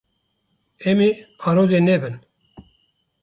Em 0.89 0.99
ê 1.07 1.11
arode 1.47 1.79
nebin. 1.87 2.15